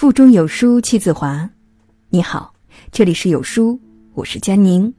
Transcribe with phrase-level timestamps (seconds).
[0.00, 1.46] 腹中有书气自华。
[2.08, 2.54] 你好，
[2.90, 3.78] 这里是有书，
[4.14, 4.90] 我是佳宁。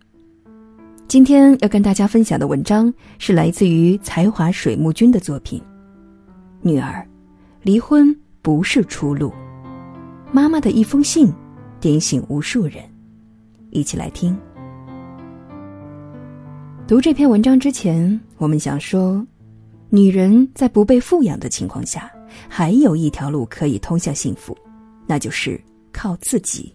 [1.08, 5.60] 今天要跟大家分享的文章是来自于才华水木君的作品
[6.62, 7.04] 《女儿，
[7.64, 9.30] 离婚不是出路》。
[10.32, 11.34] 妈妈的一封信，
[11.80, 12.76] 点醒无数人。
[13.72, 14.38] 一起来听。
[16.88, 19.26] 读这篇文章之前，我们想说，
[19.90, 22.08] 女人在不被富养的情况下，
[22.48, 24.56] 还有一条路可以通向幸福。
[25.12, 25.60] 那就是
[25.92, 26.74] 靠自己。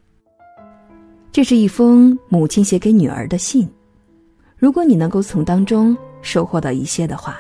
[1.33, 3.67] 这是一封母亲写给女儿的信，
[4.59, 7.39] 如果你能够从当中收获到一些的话，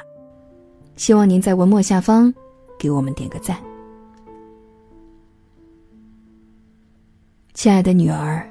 [0.96, 2.32] 希望您在文末下方
[2.78, 3.58] 给我们点个赞。
[7.52, 8.48] 亲爱的女儿，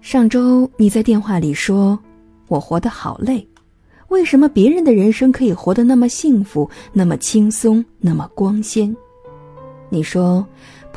[0.00, 1.96] 上周你在电话里说
[2.48, 3.48] ：“我活得好累，
[4.08, 8.92] 为什么别人的人生可以活得那么幸福、那么轻松、那么光鲜？”
[9.88, 10.44] 你说。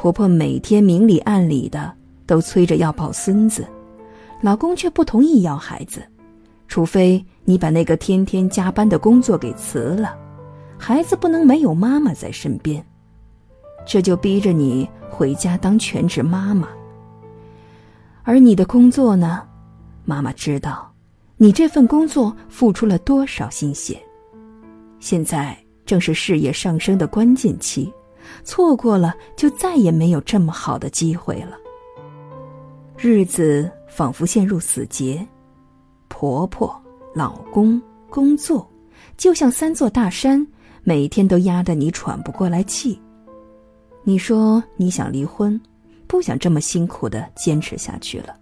[0.01, 1.93] 婆婆每天明里暗里的
[2.25, 3.67] 都催着要抱孙子，
[4.39, 6.01] 老公却不同意要孩子，
[6.69, 10.17] 除非你把那个天天加班的工作给辞了，
[10.77, 12.81] 孩子不能没有妈妈在身边，
[13.85, 16.69] 这就逼着你回家当全职妈妈。
[18.23, 19.45] 而你的工作呢？
[20.05, 20.89] 妈妈知道，
[21.35, 24.01] 你这份工作付出了多少心血，
[25.01, 27.91] 现在正是事业上升的关键期。
[28.43, 31.57] 错过了，就再也没有这么好的机会了。
[32.97, 35.25] 日子仿佛陷入死结，
[36.07, 36.75] 婆婆、
[37.13, 38.69] 老公、工作，
[39.15, 40.45] 就像三座大山，
[40.83, 42.99] 每天都压得你喘不过来气。
[44.03, 45.59] 你说你想离婚，
[46.07, 48.35] 不想这么辛苦的坚持下去了。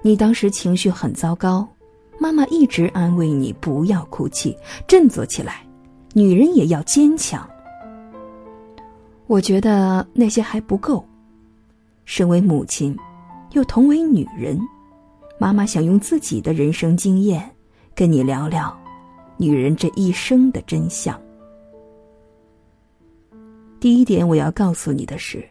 [0.00, 1.68] 你当时情绪很糟糕，
[2.18, 4.56] 妈妈一直安慰你不要哭泣，
[4.88, 5.64] 振作起来，
[6.12, 7.48] 女人也要坚强。
[9.32, 11.02] 我觉得那些还不够。
[12.04, 12.94] 身为母亲，
[13.52, 14.60] 又同为女人，
[15.38, 17.50] 妈妈想用自己的人生经验
[17.94, 18.78] 跟你聊聊
[19.38, 21.18] 女人这一生的真相。
[23.80, 25.42] 第一点，我要告诉你的是，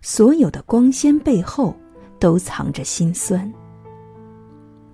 [0.00, 1.74] 所有的光鲜背后
[2.20, 3.52] 都藏着心酸。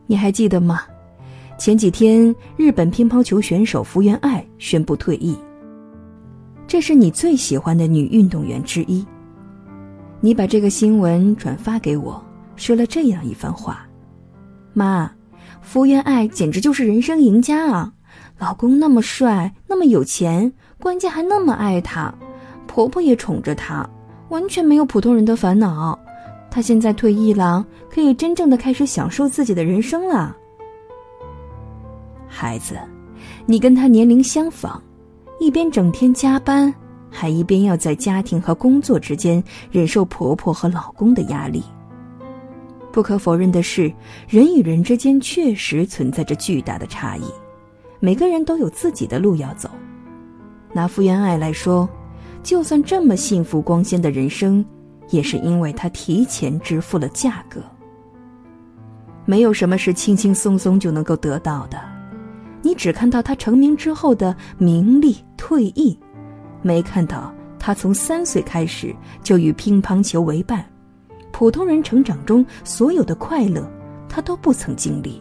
[0.06, 0.84] 你还记得吗？
[1.58, 5.36] 前几天，日本乒乓球选手福原爱宣布退役。
[6.70, 9.04] 这是你最喜欢的女运动员之一。
[10.20, 13.84] 你把这个新闻转发给我，说了这样一番话
[14.72, 15.10] ：“妈，
[15.60, 17.92] 福原爱简直就是人生赢家啊！
[18.38, 22.14] 老公那么帅，那么有钱，关键还那么爱她，
[22.68, 23.84] 婆婆也宠着她，
[24.28, 25.98] 完全没有普通人的烦恼。
[26.52, 30.36] 她现在退役了，可以真正的开始享受自己的人生了。
[32.28, 32.78] 孩子，
[33.44, 34.80] 你跟她年龄相仿。”
[35.40, 36.72] 一边整天加班，
[37.10, 41.64] 还一边要在家庭和工作之间忍受婆婆和老公的压力。
[42.92, 43.90] 不可否认的是，
[44.28, 47.22] 人与人之间确实存在着巨大的差异，
[48.00, 49.70] 每个人都有自己的路要走。
[50.74, 51.88] 拿福原爱来说，
[52.42, 54.62] 就算这么幸福光鲜的人生，
[55.08, 57.62] 也是因为她提前支付了价格。
[59.24, 61.89] 没有什么是轻轻松松就能够得到的。
[62.62, 65.98] 你只看到他成名之后的名利退役，
[66.62, 70.64] 没看到他从三岁开始就与乒乓球为伴，
[71.32, 73.68] 普通人成长中所有的快乐，
[74.08, 75.20] 他都不曾经历。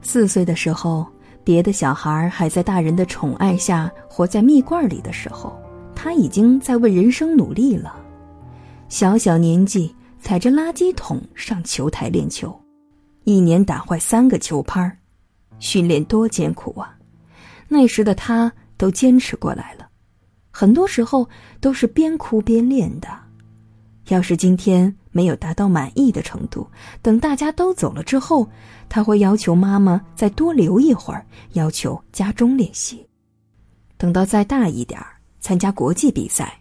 [0.00, 1.04] 四岁的时候，
[1.42, 5.56] 别的小孩还在大人的宠爱下活在蜜罐里的时候，
[5.94, 7.96] 他已经在为人生努力了。
[8.88, 12.56] 小小年纪，踩着垃圾桶上球台练球，
[13.24, 14.96] 一年打坏三个球拍儿。
[15.58, 16.96] 训练多艰苦啊！
[17.68, 19.88] 那时的他都坚持过来了，
[20.50, 21.28] 很多时候
[21.60, 23.08] 都是边哭边练的。
[24.08, 26.64] 要是今天没有达到满意的程度，
[27.02, 28.48] 等大家都走了之后，
[28.88, 33.04] 他会要求妈妈再多留一会儿，要求家中练习。
[33.96, 35.06] 等到再大一点儿，
[35.40, 36.56] 参加国际比赛，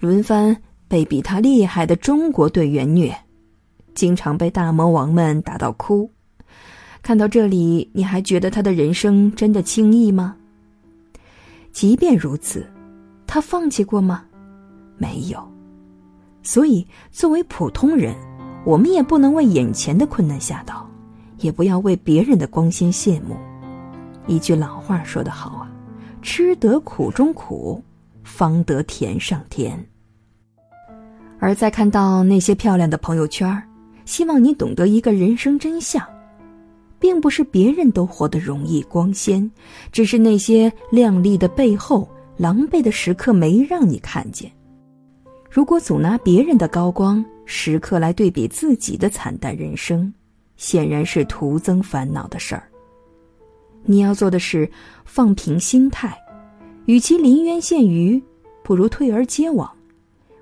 [0.00, 0.56] 轮番
[0.88, 3.16] 被比他厉害的中国队员虐，
[3.94, 6.10] 经常被大魔王们打到哭。
[7.02, 10.36] 看到这里，你还觉得他的人生真的轻易吗？
[11.72, 12.66] 即便如此，
[13.26, 14.24] 他放弃过吗？
[14.96, 15.46] 没有。
[16.42, 18.14] 所以，作为普通人，
[18.64, 20.88] 我们也不能为眼前的困难吓倒，
[21.38, 23.36] 也不要为别人的光鲜羡慕。
[24.26, 25.70] 一句老话说得好啊
[26.20, 27.82] ：“吃得苦中苦，
[28.22, 29.82] 方得甜上甜。”
[31.38, 33.62] 而在看到那些漂亮的朋友圈，
[34.04, 36.04] 希望你懂得一个人生真相。
[36.98, 39.50] 并不是别人都活得容易光鲜，
[39.92, 44.50] 只是那些亮丽的背后，狼狈的时刻没让你看见。
[45.50, 50.12] 如果总拿别人的高光时刻来对比自己的惨淡人生，
[50.56, 52.68] 显然是徒增烦恼的事儿。
[53.84, 54.70] 你要做的是
[55.04, 56.16] 放平心态，
[56.86, 58.22] 与其临渊羡鱼，
[58.62, 59.70] 不如退而结网，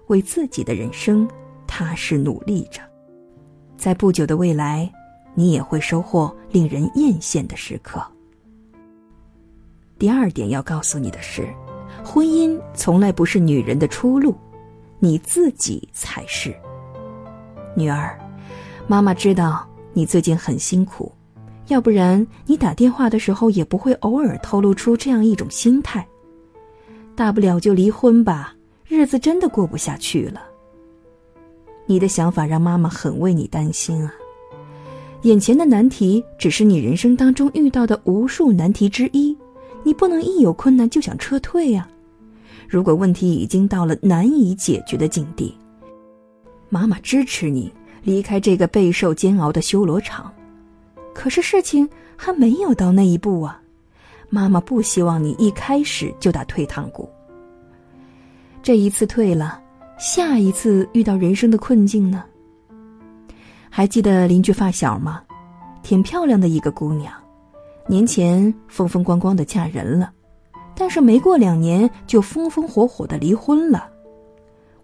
[0.09, 1.29] 为自己的人生
[1.67, 2.81] 踏实努力着。
[3.77, 4.91] 在不久的未来，
[5.37, 8.05] 你也会收获令人艳羡的时刻。
[9.99, 11.47] 第二点要告诉你的是，
[12.05, 14.35] 婚姻从来不是女人的出路，
[14.99, 16.53] 你自己才是。
[17.77, 18.19] 女儿，
[18.87, 21.13] 妈妈知道你最近很辛苦。
[21.69, 26.07] 要不然，你打电话的时候也不会偶尔透露出这样一种心态。
[27.15, 28.55] 大不了就离婚吧，
[28.87, 30.43] 日子真的过不下去了。
[31.87, 34.13] 你的想法让妈妈很为你担心啊。
[35.23, 39.37] 眼前的难题只是你人生当中遇到的无数难题之一，
[39.83, 41.89] 你不能一有困难就想撤退呀。
[42.69, 45.57] 如果问题已经到了难以解决的境地，
[46.69, 47.73] 妈妈支持你
[48.03, 50.33] 离开这个备受煎熬的修罗场。
[51.15, 53.61] 可是事情还没有到那一步啊，
[54.29, 57.09] 妈妈不希望你一开始就打退堂鼓。
[58.63, 59.61] 这一次退了，
[59.99, 62.23] 下一次遇到人生的困境呢？
[63.77, 65.21] 还记得邻居发小吗？
[65.83, 67.13] 挺漂亮的一个姑娘，
[67.87, 70.11] 年前风风光光的嫁人了，
[70.75, 73.87] 但是没过两年就风风火火的离婚了。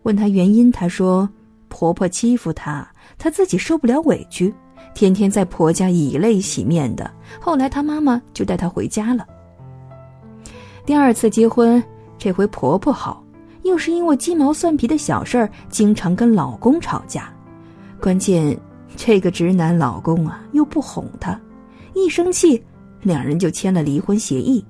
[0.03, 1.27] 问她原因，她说
[1.71, 2.87] 婆婆欺负她，
[3.17, 4.53] 她自己受不了委屈。
[4.93, 7.11] 天天在婆家以泪洗面的，
[7.41, 9.27] 后来她妈妈就带她回家了。
[10.85, 11.83] 第二次结婚，
[12.19, 13.25] 这回婆婆好，
[13.63, 17.33] 又是因为鸡毛蒜皮的小事儿，经常跟老公吵架。
[17.99, 18.55] 关键
[18.97, 21.41] 这个直男老公啊，又不哄她，
[21.95, 22.63] 一生气，
[23.03, 24.65] 两人就签了离婚协议。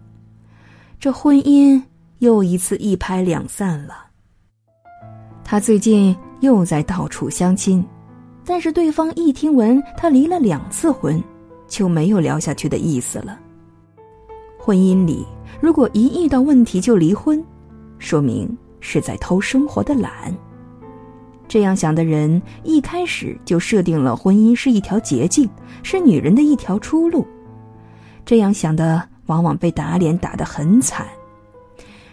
[0.98, 1.82] 这婚姻
[2.18, 4.06] 又一次一拍两散了。
[5.44, 7.84] 她最近又在到处相亲。
[8.44, 11.22] 但是对方一听闻他离了两次婚，
[11.68, 13.38] 就没有聊下去的意思了。
[14.58, 15.24] 婚姻里
[15.60, 17.40] 如果一遇到问题就离婚，
[18.00, 20.36] 说明是在偷生活的懒。
[21.52, 25.46] 这样想的人一开始就设定了婚姻是一条捷径，
[25.82, 27.26] 是女人的一条出路。
[28.24, 31.06] 这样想的往往被打脸打得很惨。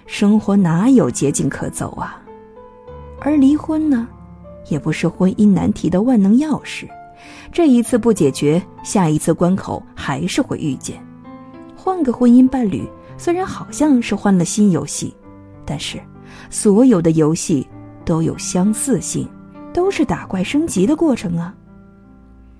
[0.05, 2.21] 生活哪有捷径可走啊？
[3.21, 4.09] 而离婚呢？
[4.67, 6.85] 也不是婚姻难题的万能钥匙，
[7.49, 11.01] 这一次不解决，下一次关口还是会遇见。
[11.77, 12.85] 换个婚姻伴侣，
[13.17, 15.15] 虽然好像是换了新游戏，
[15.63, 15.97] 但是
[16.49, 17.65] 所有的游戏
[18.09, 19.29] 都有相似性，
[19.71, 21.53] 都是打怪升级的过程啊。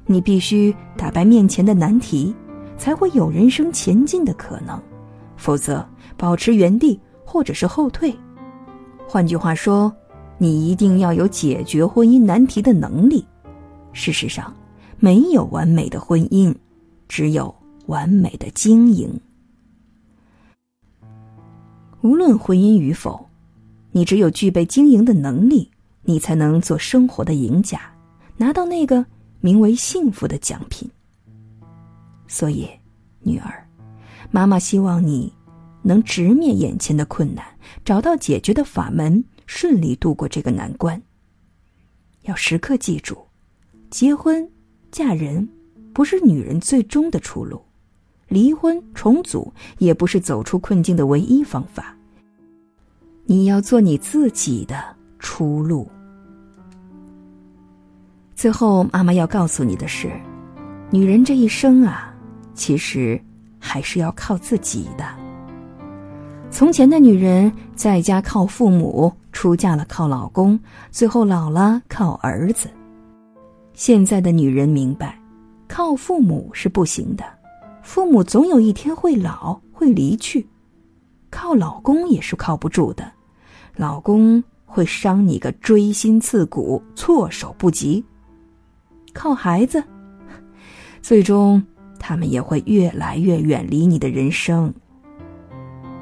[0.06, 2.36] 你必须打败面前的难题，
[2.78, 4.80] 才会有人生前进的可能，
[5.38, 5.84] 否则
[6.16, 8.16] 保持原地或者是后退。
[9.08, 9.92] 换句话说。
[10.42, 13.26] 你一定要有解决婚姻难题的能力。
[13.92, 14.56] 事实上，
[14.98, 16.56] 没有完美的婚姻，
[17.10, 17.54] 只有
[17.88, 19.20] 完美的经营。
[22.00, 23.29] 无论婚姻与否，
[24.00, 25.70] 你只有具备经营的能力，
[26.04, 27.82] 你才能做生活的赢家，
[28.38, 29.06] 拿到那个
[29.42, 30.90] 名为幸福的奖品。
[32.26, 32.66] 所以，
[33.20, 33.68] 女儿，
[34.32, 35.34] 妈妈希望你
[35.82, 37.44] 能直面眼前的困难，
[37.84, 39.22] 找到解决的法门。
[39.46, 41.02] 顺利度过这个难关。
[42.22, 43.18] 要时刻记住，
[43.90, 44.50] 结婚、
[44.92, 45.50] 嫁人
[45.92, 47.62] 不是女人最终的出路，
[48.30, 51.98] 离婚重组也不是走出困境的唯一方法。
[53.32, 54.84] 你要做你自己的
[55.20, 55.88] 出路。
[58.34, 60.10] 最后，妈妈要告诉你的是，
[60.90, 62.12] 女人这一生啊，
[62.56, 63.22] 其实
[63.60, 65.06] 还是要靠自己的。
[66.50, 70.60] 从前的女人在家靠父母，出嫁了靠老公，
[70.90, 72.68] 最后老了靠儿子。
[73.76, 75.16] 现在的女人明白，
[75.68, 77.24] 靠父母是不行的，
[77.84, 80.44] 父母总有一天会老会离去；
[81.30, 83.06] 靠老公也是靠不住的，
[83.80, 88.04] 老公会伤你个锥心刺骨，措手不及。
[89.14, 89.82] 靠孩子，
[91.02, 91.66] 最终
[91.98, 94.74] 他们也会越来越远离你的人生。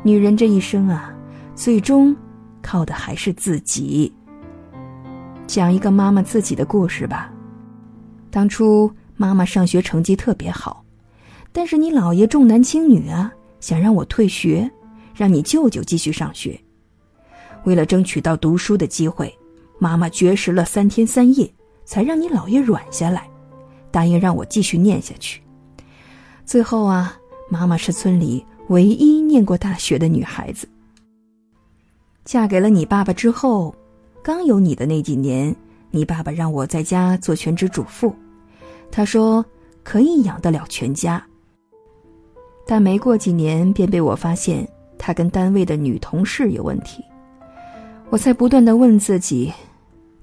[0.01, 1.13] 女人这一生啊，
[1.53, 2.15] 最终
[2.63, 4.11] 靠的还是自己。
[5.45, 7.31] 讲一个妈妈自己的故事吧。
[8.31, 10.83] 当初妈妈上学成绩特别好，
[11.51, 14.67] 但是你姥爷重男轻女啊，想让我退学，
[15.13, 16.59] 让你舅舅继续上学。
[17.65, 19.33] 为了争取到读书的机会，
[19.79, 21.49] 妈妈绝食了三天三夜，
[21.85, 23.29] 才让你姥爷软下来，
[23.91, 25.41] 答应让我继续念下去。
[26.45, 27.17] 最后啊，
[27.49, 28.45] 妈妈是村里。
[28.69, 30.67] 唯一念过大学的女孩子，
[32.25, 33.73] 嫁给了你爸爸之后，
[34.21, 35.55] 刚有你的那几年，
[35.89, 38.13] 你爸爸让我在家做全职主妇，
[38.91, 39.45] 他说
[39.85, 41.25] 可以养得了全家。
[42.65, 47.01] 但没过几年，便被我发现他跟单位的女同事有问题。
[48.09, 49.51] 我才不断的问自己，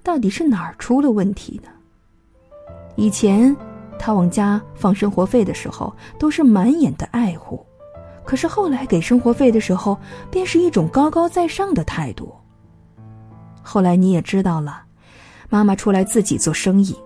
[0.03, 1.69] 到底是哪儿出了问题呢？
[2.97, 3.55] 以前
[3.99, 7.65] 他往家放生活费的时候，都是满眼的爱护，
[8.25, 9.99] 可是后来给生活费的时候，
[10.31, 12.35] 便是一种高高在上的态度。
[13.63, 14.83] 后来你也知道了，
[15.51, 16.97] 妈妈出来自己做生意，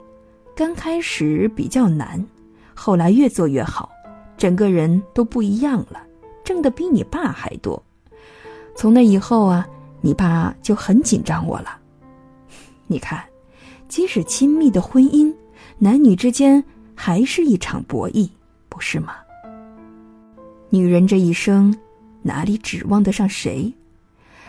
[0.55, 2.25] 刚开始比较难，
[2.73, 3.91] 后来越做越好，
[4.37, 6.01] 整个人都不一样了，
[6.45, 7.83] 挣的比你爸还多。
[8.77, 9.69] 从那以后啊。
[10.01, 11.77] 你爸就很紧张我了，
[12.87, 13.25] 你看，
[13.89, 15.35] 即使亲密的婚姻，
[15.79, 16.63] 男女之间
[16.95, 18.31] 还是一场博弈，
[18.69, 19.17] 不是吗？
[20.71, 21.77] 女人这一生，
[22.23, 23.75] 哪里指望得上谁？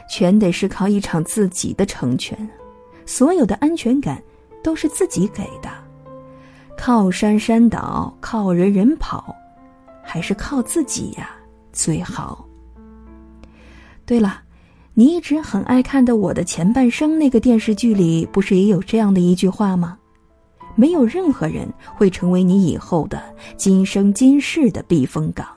[0.07, 2.37] 全得是靠一场自己的成全，
[3.05, 4.21] 所有的安全感
[4.63, 5.69] 都是自己给的。
[6.77, 9.35] 靠山山倒，靠人人跑，
[10.03, 11.31] 还是靠自己呀
[11.73, 12.45] 最好。
[14.05, 14.43] 对了。
[14.99, 19.97] 你一直很爱看的《我的前半生》那个电视剧里，不是也有这样的一句话吗？
[20.75, 21.65] 没有任何人
[21.95, 23.23] 会成为你以后的
[23.55, 25.47] 今生今世的避风港，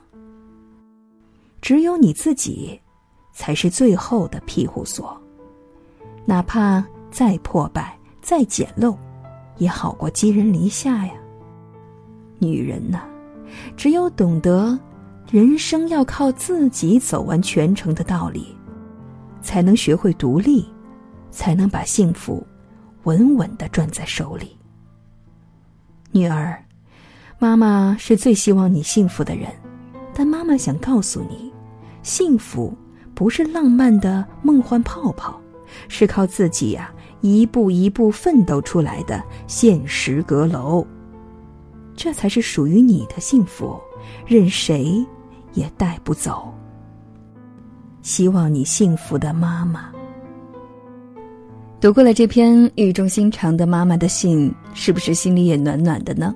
[1.61, 2.81] 只有你自己，
[3.33, 5.21] 才是最后的庇护所。
[6.25, 8.95] 哪怕再破败、再简陋，
[9.59, 11.15] 也好过寄人篱下呀。
[12.39, 13.01] 女人呐，
[13.77, 14.79] 只有懂得
[15.33, 18.47] 人生要靠自己走完全程的道理。
[19.43, 20.65] 才能学会独立，
[21.31, 22.47] 才能把幸福
[23.03, 24.57] 稳稳的攥在手里。
[26.13, 26.63] 女儿，
[27.39, 29.51] 妈妈是最希望你幸福的人，
[30.15, 31.53] 但妈妈想告诉你，
[32.03, 32.73] 幸福
[33.15, 35.41] 不是浪漫的梦幻泡泡，
[35.89, 40.87] 是靠自己呀一步一步奋斗出来的现实阁楼。
[41.95, 43.79] 这才是属于你的幸福，
[44.27, 45.07] 任谁
[45.53, 46.53] 也带不走。
[48.03, 49.91] 希望你幸福的妈妈。
[51.81, 56.35] 读过了这篇语重心长的妈妈的信，是不是心里也暖暖的呢？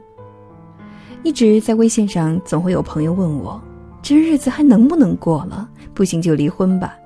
[1.22, 3.60] 一直在微信上，总会有朋友问我，
[4.00, 5.68] 这日子还能不能过了？
[5.92, 6.96] 不行就离婚吧。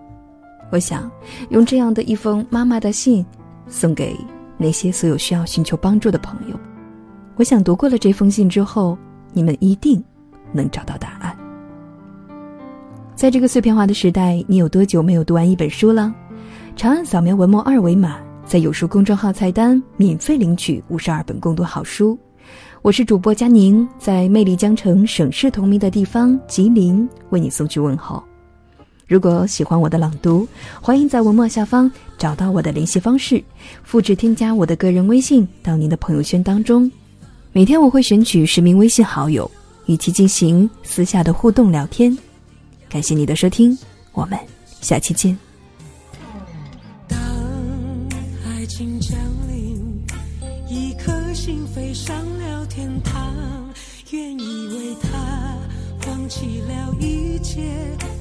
[0.71, 1.11] 我想
[1.49, 3.25] 用这样的一封妈妈的信，
[3.67, 4.17] 送给
[4.57, 6.59] 那些所有需要寻求帮助的朋友。
[7.37, 8.97] 我想读过了这封信之后，
[9.33, 10.03] 你们一定
[10.53, 11.37] 能找到答案。
[13.21, 16.11] 在这个碎片化的时代，你有多久没有读完一本书了？
[16.75, 22.19] 长按扫描文末二维码，在有书公众号菜单免费领取五十二本共读好书。
[22.81, 28.25] 我是主播佳宁，在魅力江城、省市同名的地方吉林为你送去问候。
[29.07, 30.49] 如果喜欢我的朗读，
[30.81, 33.45] 欢迎在文末下方找到我的联系方式，
[33.83, 36.91] 复制添加我的个人微信到您的朋友圈当中。
[37.53, 39.51] 每天我会选取十名微信好友，
[39.85, 42.17] 与其进行私下的互动聊天。
[42.91, 43.79] 感谢你的收听，
[44.11, 44.37] 我们
[44.81, 45.39] 下期见。
[47.07, 47.17] 当
[48.45, 49.17] 爱情降
[49.49, 50.05] 临，
[50.69, 53.33] 一颗心飞上了天堂，
[54.11, 55.57] 愿意为他
[56.01, 57.63] 放弃了一切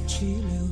[0.06, 0.69] 去留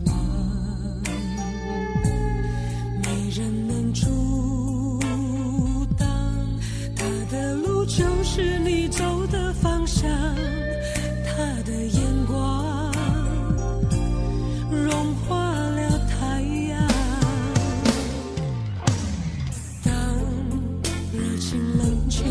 [21.39, 22.24] 情冷却，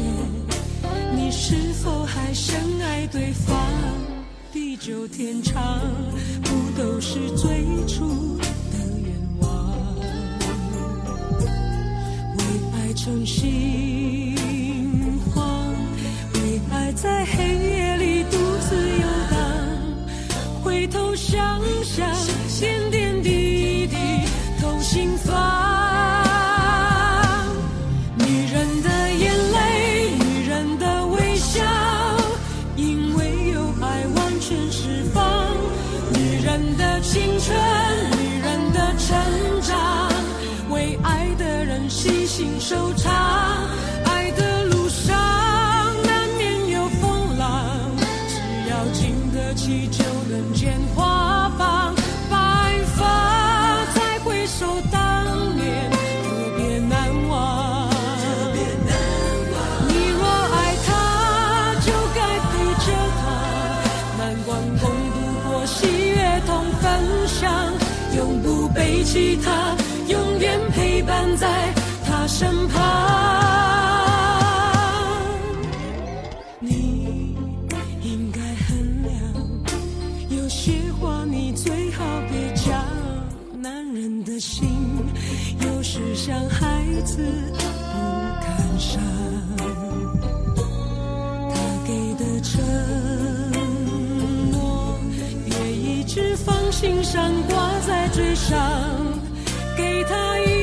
[1.15, 3.57] 你是否还深爱对方？
[4.53, 5.81] 地久天长，
[6.43, 8.37] 不都是最初
[8.71, 9.75] 的愿望？
[12.37, 12.45] 为
[12.75, 14.35] 爱成心
[15.35, 15.75] 慌，
[16.35, 18.37] 为爱在黑夜里独
[18.69, 19.37] 自游荡，
[20.63, 22.07] 回头想想。
[22.59, 23.97] 点点滴滴
[24.61, 25.35] 透心房，
[42.69, 43.15] 收场。
[44.07, 45.15] 爱的路上
[46.03, 47.71] 难免有风浪，
[48.27, 48.35] 只
[48.69, 51.95] 要经得起就能见花放。
[52.29, 52.37] 白
[52.97, 55.97] 发再回首当年，特
[56.57, 57.89] 别难忘。
[57.89, 58.91] 特别难
[59.53, 59.55] 忘。
[59.87, 60.91] 你若爱他，
[61.87, 62.21] 就该
[62.51, 62.51] 陪
[62.85, 62.91] 着
[63.23, 63.25] 他，
[64.19, 65.17] 难关共度
[65.49, 66.85] 过，喜悦同分
[67.29, 67.73] 享，
[68.17, 69.77] 永不背弃他，
[70.09, 71.75] 永远陪伴在。
[72.28, 72.83] 身旁
[76.59, 77.37] 你
[78.02, 79.12] 应该衡量
[80.30, 82.85] 有些话你最好别讲
[83.62, 84.66] 男人的心。
[85.61, 87.99] 有时像孩子不
[88.40, 89.00] 敢伤
[90.56, 90.62] 他
[91.87, 92.61] 给的承
[94.50, 94.99] 诺
[95.47, 98.59] 也一直放心上挂在嘴上
[99.76, 100.56] 给他一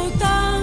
[0.00, 0.59] 回